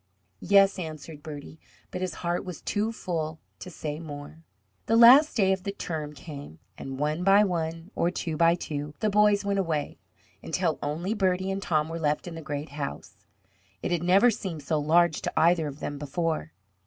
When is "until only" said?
10.41-11.13